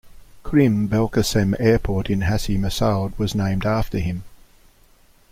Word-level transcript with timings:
Krim 0.41 0.87
Belkacem 0.89 1.55
Airport 1.59 2.09
in 2.09 2.21
Hassi 2.21 2.57
Messaoud 2.57 3.13
was 3.19 3.35
named 3.35 3.67
after 3.67 3.99
him. 3.99 4.23